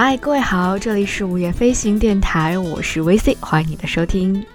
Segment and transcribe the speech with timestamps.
[0.00, 4.46] 嗨，各位好，这里是午夜飞行电台，我是 VC，欢迎你的收听。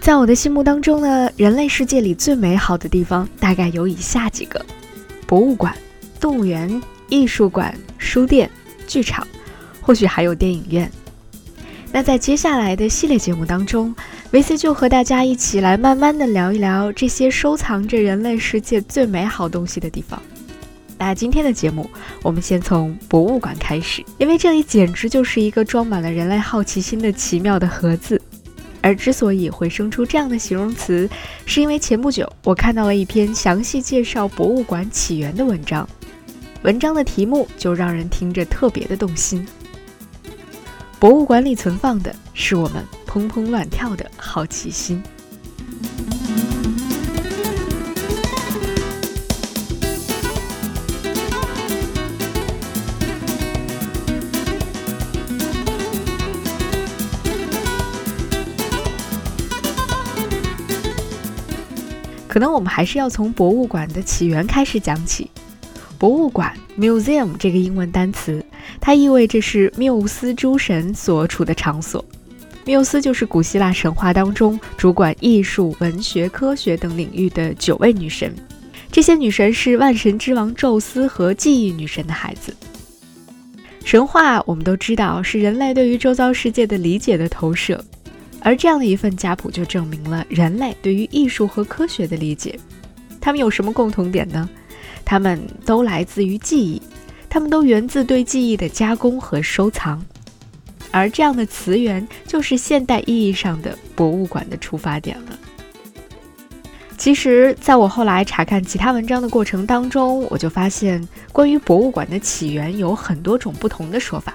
[0.00, 4.64] 在我的心目当中呢，人类世界里最美好的地方大概有以下几个：
[5.26, 5.76] 博物馆、
[6.18, 8.50] 动物园、艺术馆、书店、
[8.86, 9.28] 剧场，
[9.82, 10.90] 或许还有电影院。
[11.92, 13.94] 那在接下来的系列节目当中
[14.32, 20.18] ，VC 就和大家一起来慢慢的聊一聊这些收藏着人类世界最美好东西的地方。
[20.98, 21.88] 那今天的节目，
[22.22, 28.20] 我们先从博物馆开始，因为这里简直就是一个装满了人类好奇心的奇妙的盒子。
[28.80, 31.08] 而之所以会生出这样的形容词，
[31.46, 35.88] 是因为前不久我看到了一篇详细介绍博物馆起源的文章，
[36.62, 39.46] 文章的题目就让人听着特别的动心。
[40.98, 45.02] 博物馆里存放的是我们砰砰乱跳的好奇心。
[62.38, 65.28] 可能我们还是要从博物馆的起源开始讲起。
[65.98, 68.40] 博物馆 （museum） 这个英文单词，
[68.80, 72.04] 它意味着是缪斯诸神所处的场所。
[72.64, 78.32] 缪斯就是古希腊神话当中主管艺术、文学、科学等领域的九位女神。
[78.92, 82.54] 这些女神是万神之王宙斯和记忆女神的孩子。
[83.84, 87.84] 神话我们都知道是人类对于周遭世界的理解的投射。
[88.40, 92.58] 而这样的一份家谱就证明了人类对于艺术和科学的理解。
[93.20, 94.48] 他们有什么共同点呢？
[95.04, 96.80] 他们都来自于记忆，
[97.28, 100.02] 他们都源自对记忆的加工和收藏。
[100.90, 105.38] 而这样的词源就是现代意义上的博物馆的出发点了。
[106.96, 114.34] 其实，在我后来查看其他文章的过程当中，我就发现关于博物馆的起源有很多种不同的说法。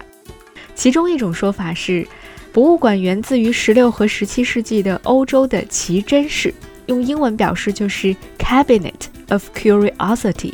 [0.75, 2.05] 其中一种说法是。
[2.53, 6.53] 博物馆源自于十六和十七世纪的欧洲的奇珍室，
[6.85, 8.93] 用英文表示就是 Cabinet
[9.29, 10.53] of Curiosity。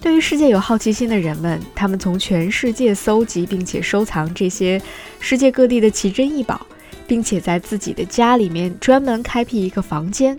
[0.00, 4.82] 对于世界有好奇心的人们，他们从全世界搜集并且收藏这些
[5.20, 6.66] 世界各地的奇珍异宝，
[7.06, 10.36] 并且在自己的家里面专门开辟一个房间，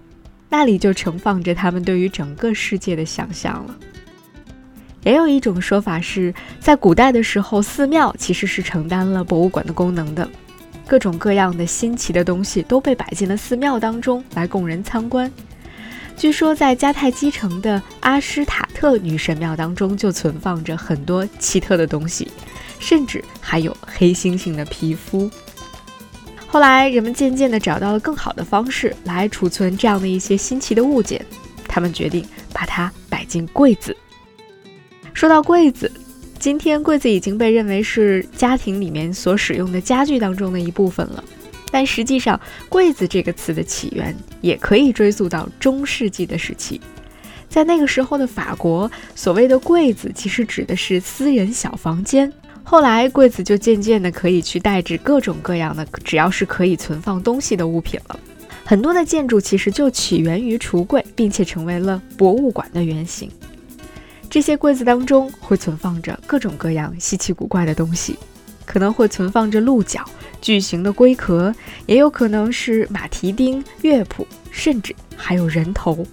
[0.49, 3.77] 那里就盛放着他们对于整个世界的想象了。
[5.03, 10.29] 也有一种说法是在古代的时候，寺庙其实是承担了博物馆的功能的。
[10.87, 15.31] 各种各样的新奇的东西都被摆进了寺庙当中来供人参观。
[16.15, 22.31] 据说，在迦太基城的阿施塔特女神庙当中，就存放着很多奇特的东西，
[22.79, 25.29] 甚至还有黑猩猩的皮肤。
[26.47, 31.25] 后来，人们渐渐地找到了更好的方式来储存这样的一些新奇的物件，
[31.67, 33.95] 他们决定把它摆进柜子。
[35.13, 35.91] 说到柜子。
[36.37, 41.23] 今天柜子已经被认为是家庭里面所使用的家具当中的一部分了，
[41.71, 46.79] 但实际上“柜子”这个词的起源也可以追溯到中世纪的时期。
[47.49, 52.31] 在那个时候的法国，所谓的柜子其实指的是私人小房间。
[52.63, 58.19] 后来，柜子就渐渐的可以去代指各种各样的只要是可以存放东西的物品了。
[58.65, 63.29] 很多的建筑其实就起源于橱柜，并且成为了博物馆的原型。
[64.35, 68.19] 这些柜子当中会存放着各种各样稀奇古怪的东西，
[68.65, 70.03] 可能会存放着鹿角、
[70.41, 76.05] 巨型的龟壳，也有可能是马蹄钉、乐谱，甚至还有人头。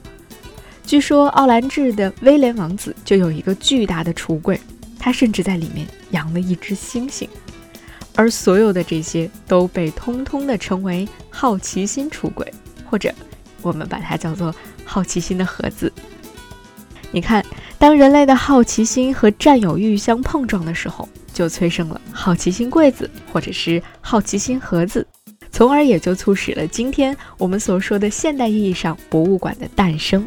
[0.86, 4.60] 据说奥兰治的威廉王子就有一个巨大的橱柜，
[5.00, 7.26] 他甚至在里面养了一只猩猩。
[8.14, 12.54] 而所有的这些都被通通的称为好奇心橱柜，
[12.88, 13.12] 或者
[13.62, 15.92] 我们把它叫做好奇心的盒子。
[17.10, 17.44] 你看。
[17.82, 25.04] 当人类的好奇心和占有欲相碰撞的时候，就催生了好奇心柜子，或者是好奇心盒子，
[25.50, 30.24] 从而也就促使了今天我们所说的现代意义上博物馆的诞生。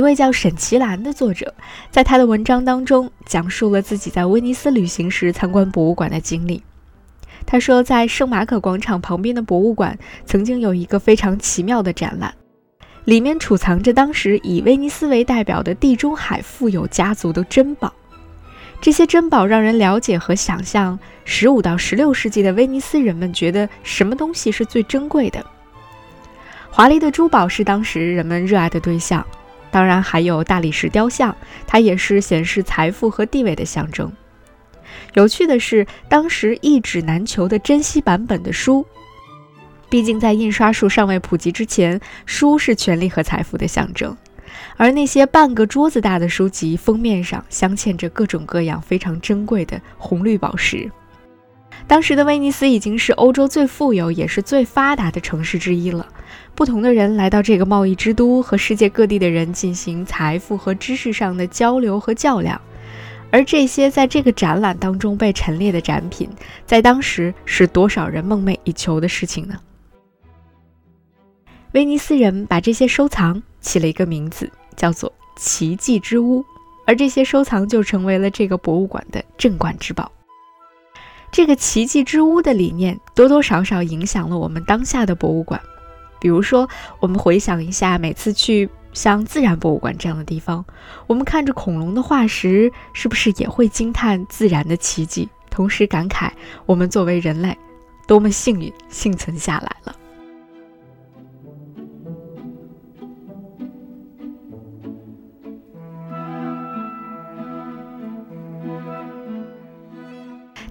[0.00, 1.52] 一位叫沈其兰的作者，
[1.90, 6.62] 在他的文章当中讲述了自己在威尼斯旅行时参观博物馆的经历。
[7.44, 12.32] 他说，在圣马可广场旁边的博物馆曾经有一个非常奇妙的展览，
[13.04, 17.92] 里面储藏着当时以威尼斯为代表的地中海富有家族的珍宝。
[18.80, 25.44] 这些珍宝让人了解和想象十五到十六世纪的威尼斯人们觉得什么东西是最珍贵的。
[26.70, 29.22] 华丽的珠宝是当时人们热爱的对象。
[29.70, 31.34] 当然还有大理石雕像，
[31.66, 34.12] 它也是显示财富和地位的象征。
[35.14, 38.86] 有趣的是，当时一纸难求的珍稀版本的书，
[39.88, 44.16] 毕竟在印刷术尚未普及之前，书是权力和财富的象征。
[44.76, 50.90] 而那些半个桌子大的书籍，封面上镶嵌着各种各样非常珍贵的红绿宝石。
[51.90, 56.06] 当时的威尼斯已经是欧洲最富有也是最发达的城市之一了。
[56.54, 62.60] 不同的人来到这个贸易之都，和世界各地的人进行财富和知识上的交流和较量。
[63.32, 66.30] 而这些在这个展览当中被陈列的展品，
[66.64, 69.56] 在当时是多少人梦寐以求的事情呢？
[71.72, 76.44] 威尼斯人把这些收藏起了一个名字，叫做“奇迹之屋”，
[76.86, 80.12] 而这些收藏就成为了这个博物馆的镇馆之宝。
[81.32, 85.60] 这个“奇迹之屋”的理念多多少少影响了我们当下的博物馆。
[86.20, 86.68] 比如说，
[86.98, 90.64] 我们回想一下，每次去像自然博物馆这样的地方，
[91.06, 96.30] 我们看着恐龙的化石，是不是也会惊叹自然的奇迹，同时感慨
[96.66, 97.56] 我们作为人类
[98.06, 99.96] 多么幸运，幸存下来了？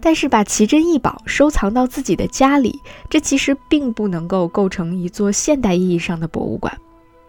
[0.02, 2.80] 但是把奇珍异宝收藏到自己的家里，
[3.10, 6.78] 这其实并不能够构成一座现代意义上的博物馆，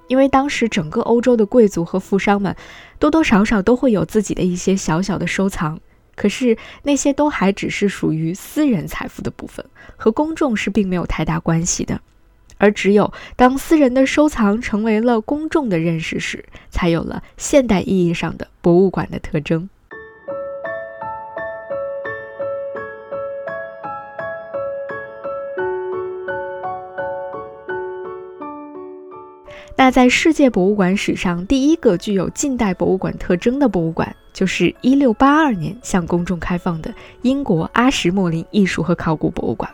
[0.09, 2.55] 因为当时整个欧洲的贵族和富商们
[2.99, 5.81] 多多少少都会有自己的一些小小的收藏，
[6.15, 9.65] 可是那些都还只是属于私人财富的部分，
[9.97, 12.01] 和公众是并没有太大关系的。
[12.59, 19.71] 而只有当私人的收藏成为了公众的认识时，才有了现代意义上的博物馆的特征。
[29.81, 36.93] 那在世界博物馆史上，第一个具有近代博物馆特征的博物馆，就是1682年向公众开放的
[37.23, 39.71] 英国阿什莫林艺术和考古博物馆。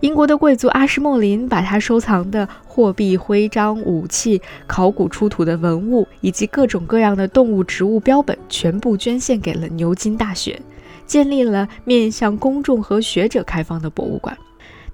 [0.00, 10.58] 英国的贵族阿什莫林把他收藏的货币、徽章、武器、考古出土的文物以及各种各样的动物、植物标本，全部捐献给了牛津大学，
[11.04, 14.34] 建立了面向公众和学者开放的博物馆。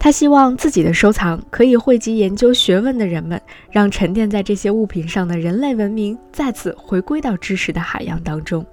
[0.03, 3.41] 他希望自己的收藏可以汇集研究学问的人们，
[3.71, 8.67] 让沉淀在这些物品上的人类文明再次回归到知识的海洋当中。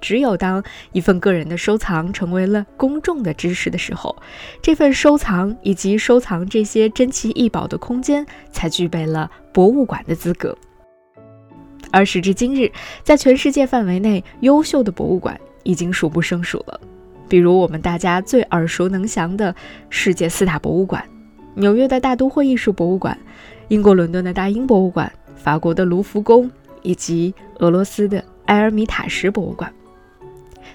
[0.00, 4.16] 只有当一份个人的收藏成为了公众的知识的时候，
[4.62, 10.56] 这份收藏以及收藏这些珍奇异宝的空间才具备了博物馆的资格。
[11.90, 12.72] 而时至今日，
[13.04, 16.80] 在全世界范围内，优秀的博物馆已经数不胜数了。
[17.28, 19.54] 比如我们大家最耳熟能详的
[19.90, 21.04] 世界四大博物馆：
[21.54, 23.18] 纽约的大都会艺术博物馆、
[23.68, 26.50] 英国伦敦的大英博物馆、法国的卢浮宫
[26.82, 29.72] 以及俄罗斯的埃尔米塔什博物馆。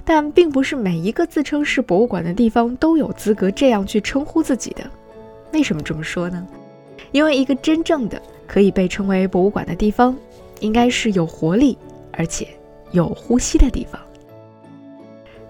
[0.03, 4.83] 但并不是每一个自称是博物馆的地方都有资格这样去称呼自己的。
[5.53, 6.45] 为什么这么说呢？
[7.12, 10.18] 因为一个真正的可以被称为博物馆的地方，
[10.59, 11.77] 应该是有活力
[12.13, 12.48] 而且
[12.92, 14.01] 有呼吸的地方。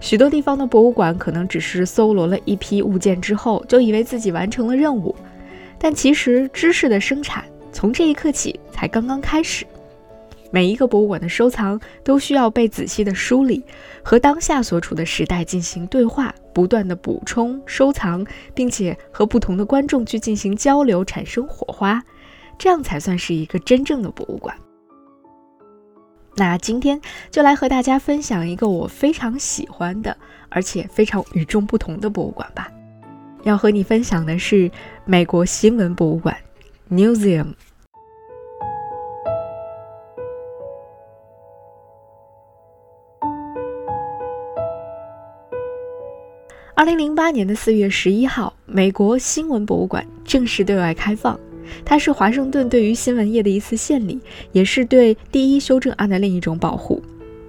[0.02, 5.14] 许多地方的博物馆可能只是搜罗了一批物件之后，就以为自己完成了任务，
[5.78, 9.64] 但其实知识的生产从这一刻起才刚刚开始。
[10.50, 13.62] 每一个博物馆的收藏都需要被仔细的梳理，
[14.02, 22.02] 和当下所处的时代进行对话，不断的补充收藏，并且和不同的观众去进行交流，产生火花，
[22.58, 24.54] 这样才算是一个真正的博物馆。
[26.34, 30.16] 那今天就来和大家分享一个我非常喜欢的，
[30.48, 32.70] 而且非常与众不同的博物馆吧。
[33.42, 34.70] 要和你分享的是
[35.04, 36.36] 美国新闻博物馆
[36.90, 37.54] （Museum）。
[46.74, 51.38] 二零零八年的四月十一号，美国新闻博物馆正式对外开放。
[51.84, 54.20] 它是华盛顿对于新闻业的一次献礼，
[54.52, 57.02] 也是对第一修正案的另一种保护。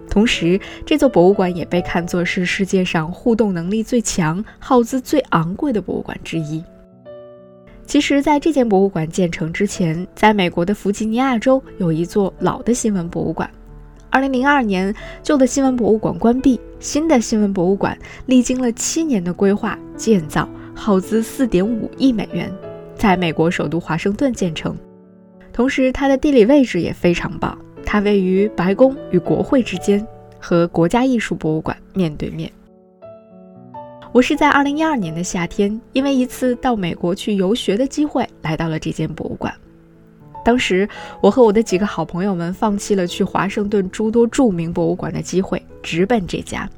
[0.10, 6.64] 同时，这座博物馆也被看作是世界上互动能力最强、耗资最昂贵的博物馆之一。
[7.86, 13.50] 其实，在这件博物馆建成之前，在美国的弗吉尼亚州有一座老的新闻博物馆。
[14.12, 22.54] 2002年，旧的新闻博物馆关闭，新的新闻博物馆历经了七年的规划建造，耗资4.5亿美元。
[22.96, 24.76] 在美国首都华盛顿建成，
[25.52, 30.06] 同时它的地理位置也非常棒，它位于白宫与国会之间，
[30.40, 32.52] 和国家艺术博物馆面对面。
[34.12, 39.54] 我是在二零一二年的夏天，因为一次到美国去游学的机会，来到了这间博物馆。
[40.46, 40.88] 当时
[41.20, 46.70] 我和我的几个好朋友们放弃了去华盛顿诸多著名博物馆的机会，直奔这家。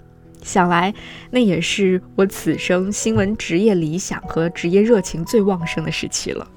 [0.46, 0.94] 想来，
[1.32, 6.48] 那也是我此生新闻职业理想和职业热情最旺盛的时期了。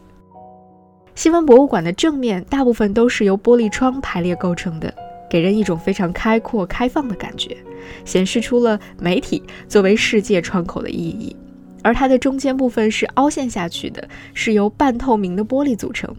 [1.14, 4.92] 新闻博物馆的正面大部分都是由玻璃窗排列构成的，
[5.28, 7.56] 给人一种非常开阔、开放的感觉，
[8.04, 11.34] 显示出了媒体作为世界窗口的意义。
[11.82, 16.14] 而它的中间部分是凹陷下去的，是由半透明的玻璃组成。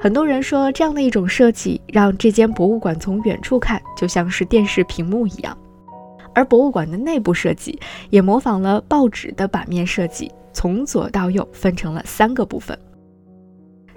[0.00, 5.54] 很多人说，这样的一种设计让这间博物馆从远处看就像是电视屏幕一样。
[6.34, 7.78] 而博物馆的内部设计
[8.10, 12.78] 也模仿了报纸的版面设计，从左到右分成了三个部分。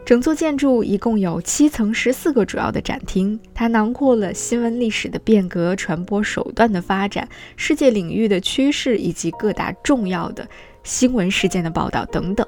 [0.05, 7.25] 整座建筑一共有七层、十四个主要的展厅，它囊括了新闻历史的变革、传播手段的发展、
[7.55, 10.45] 世界领域的趋势以及各大重要的
[10.83, 12.45] 新闻事件的报道等等。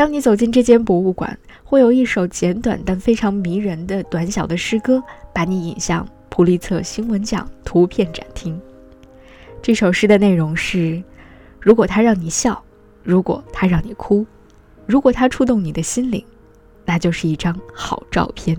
[0.00, 8.58] 当你走进这间博物馆，会有一首简短但非常迷人的短小的诗歌，把你引向普利策新闻奖图片展厅。
[9.60, 11.02] 这首诗的内容是：
[11.60, 12.64] 如果它让你笑，
[13.02, 14.24] 如果它让你哭，
[14.86, 16.24] 如果它触动你的心灵，
[16.86, 18.56] 那就是一张好照片。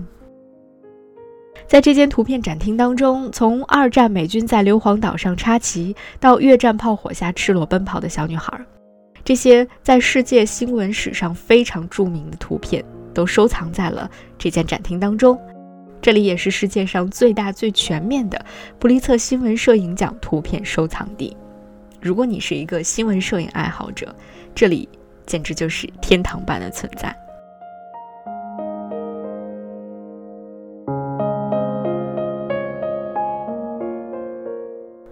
[1.66, 8.64] 在这间图片展厅当中，从二战美军在硫磺岛上插旗，到越战炮火下赤裸奔跑的小女孩。
[9.24, 15.38] 这些在世界新闻史上非常著名的图片都收藏在了这间展厅当中。
[16.00, 18.44] 这里也是世界上最大、最全面的
[18.80, 21.36] 布利策新闻摄影奖图片收藏地。
[22.00, 24.12] 如果你是一个新闻摄影爱好者，
[24.52, 24.88] 这里
[25.24, 27.16] 简直就是天堂般的存在。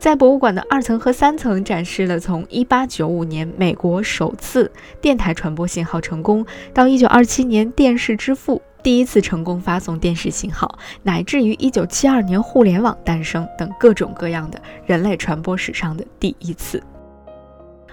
[0.00, 16.82] 在博物馆的二层和三层展示了从1895年美国首次电台传播信号成功，到1927年电视之父第一次成功发送电视信号，乃至于1972年互联网诞生等各种各样的人类传播史上的第一次。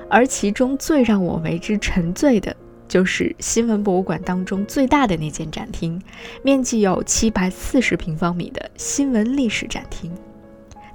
[0.10, 2.56] 而其中最让我为之沉醉的，
[2.88, 6.02] 就是新闻博物馆当中最大的那间展厅，
[6.42, 10.10] 面积有740平方米的新闻历史展厅。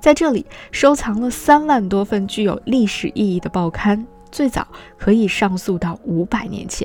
[0.03, 4.67] 在这里收藏了三万多份具有历史意义的报刊，最早
[4.99, 6.85] 可以上溯到五百年前。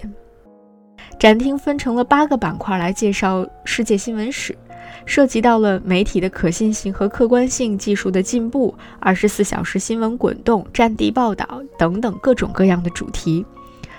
[1.18, 4.56] 展厅分成了八个板块来介绍世界新闻史，
[5.04, 13.44] 涉及到了媒体的可信性和客观性、技术的进步、二十四小时新闻滚动、战地报道等等各种各样的主题。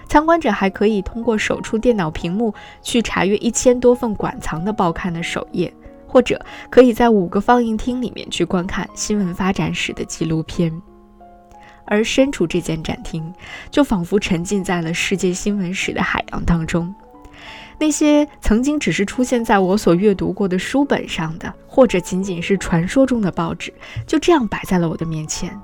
[0.08, 5.74] 参观者还可以通过手触电脑屏幕去查阅一千多份馆藏的报刊的首页。
[6.08, 10.72] 或者可以在五个放映厅里面去观看新闻发展史的纪录片，
[11.84, 13.32] 而身处这间展厅，
[13.70, 16.92] 就仿佛沉浸在了世界新闻史的海洋当中。
[17.80, 23.72] 那些曾经只是出现在我所阅读过的书本上的，或者仅仅是传说中的报纸，
[24.04, 25.56] 就这样摆在了我的面前。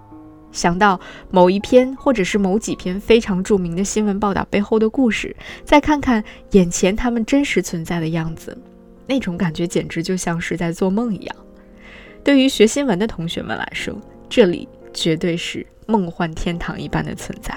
[0.53, 1.01] 想到
[1.33, 5.35] 某一篇或者是某几篇非常著名的新闻报道背后的故事，
[5.65, 6.23] 再看看
[6.53, 8.57] 眼前他们真实存在的样子。
[9.07, 11.37] 那种感觉简直就像是在做梦一样。
[12.23, 13.95] 对于学新闻的同学们来说，
[14.29, 17.55] 这里绝对是梦幻天堂一般的存在。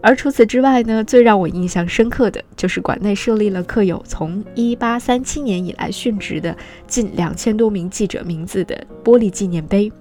[0.00, 6.56] 而除此之外呢，最让我印象深刻的就是馆内设立了刻有从1837年以来殉职的
[6.86, 9.92] 近两千多名记者名字的玻璃纪念碑，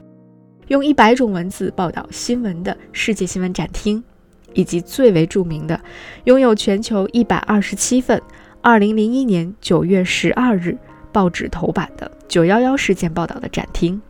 [0.67, 4.03] 用一百种文字报道新闻的世界新闻展厅。
[4.57, 5.79] 以及最为著名的，
[6.23, 8.19] 拥有全球一百二十七份
[8.59, 10.75] 二零零一年九月十二日
[11.11, 14.01] 报纸头版的九幺幺事件报道的展厅。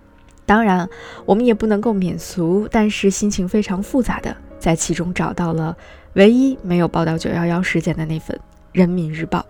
[0.45, 0.87] 当然，
[1.25, 5.75] 我们也不能够免俗，但是心情非常复杂的，在其中找到了
[6.13, 8.33] 唯一没有报道九幺幺事件的那份
[8.71, 9.45] 《人民日报》。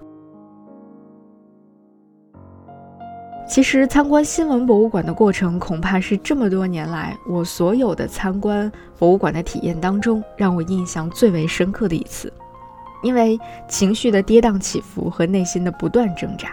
[3.47, 12.31] 其实参观新闻博物馆的过程，恐怕是这么多年来我所有的参观博物馆的体验当中，让我印象最为深刻的一次。
[13.03, 13.39] 因为
[13.69, 16.49] 情绪的跌宕起伏和内心的不断挣扎。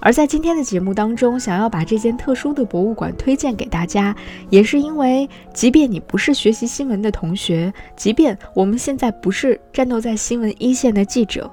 [0.00, 4.14] 而在今天的节目当中，想要把这间特殊的博物馆推荐给大家，
[4.50, 11.50] 也是因为，即便你不是学习新闻的同学，即便我们现在不是战斗在新闻一线的记者，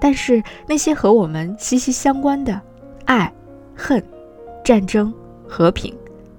[0.00, 2.58] 但是那些和我们息息相关的
[3.06, 3.30] 爱。
[3.76, 4.02] 恨、
[4.64, 5.12] 战争、
[5.46, 5.94] 和平、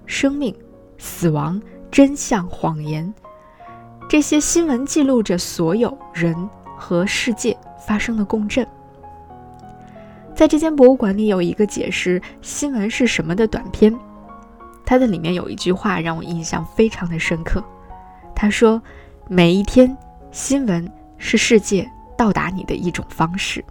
[0.05, 0.53] 生命、
[0.97, 3.13] 死亡、真相、谎言，
[4.09, 6.35] 这些新闻记录着所有人
[6.75, 8.67] 和世界发生的共振。
[10.33, 13.95] 在这间博物馆里有一个解释新闻是什么的短片，
[14.85, 17.63] 它的里面有一句话让我印象非常的深刻。
[18.35, 18.81] 他说
[19.27, 19.97] ：“每一天，
[20.31, 23.63] 新闻是世界到达你的一种方式。”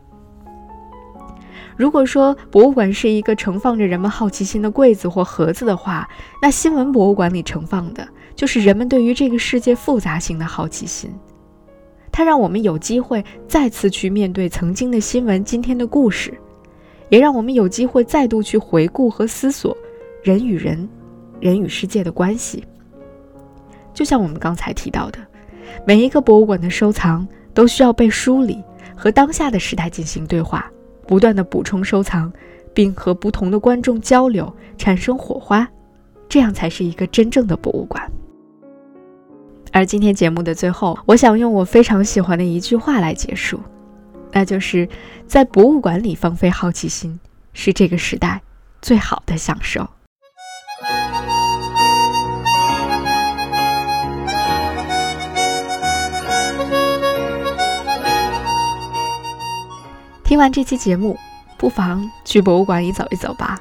[1.77, 6.09] 如果说博物馆是一个盛放着人们好奇心的柜子或盒子的话，
[6.41, 11.13] 那新闻博物馆里盛放的就是人们对于这个世界复杂性的好奇心。
[12.11, 16.33] 它让我们有机会再次去面对曾经的新闻、今天的故事，
[17.11, 19.77] 也让我们有机会再度去回顾和思索
[20.23, 20.89] 人与人、
[21.41, 22.65] 人与世界的关系。
[23.93, 25.19] 就像我们刚才提到的，
[25.87, 28.63] 每一个博物馆的收藏都需要被梳理，
[28.97, 30.71] 和当下的时代进行对话。
[31.07, 32.33] 不断的补充收藏，
[32.75, 35.69] 并和不同的观众交流，产生火花，
[36.29, 38.11] 这样才是一个真正的博物馆。
[39.73, 43.61] 而今天节目的最后，我想用我非常喜欢的一句话来结束，
[44.33, 44.89] 那就是
[45.27, 47.19] 在博物馆里放飞好奇心，
[47.53, 48.43] 是这个时代
[48.81, 49.87] 最好的享受。
[60.27, 61.17] 听完这期节目，
[61.57, 63.61] 不妨去博物馆里走一走吧。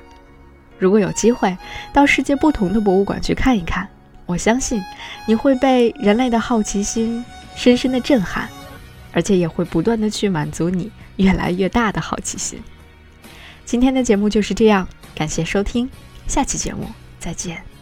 [0.79, 1.55] 如果有机会
[1.93, 3.87] 到世界不同的博物馆去看一看，
[4.25, 4.81] 我相信
[5.27, 7.23] 你会被人类的好奇心
[7.55, 8.49] 深深的震撼，
[9.13, 12.59] 而且也会不断的去满足你越来越大的好奇心。
[13.63, 15.87] 今天的节目就是这样，感谢收听，
[16.25, 16.87] 下期节目
[17.19, 17.74] 再见。